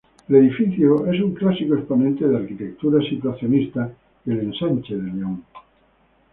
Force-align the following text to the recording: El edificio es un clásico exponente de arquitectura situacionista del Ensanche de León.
El 0.29 0.35
edificio 0.37 1.05
es 1.13 1.21
un 1.21 1.35
clásico 1.35 1.75
exponente 1.75 2.27
de 2.27 2.35
arquitectura 2.35 3.07
situacionista 3.07 3.93
del 4.25 4.39
Ensanche 4.39 4.97
de 4.97 5.11
León. 5.13 5.43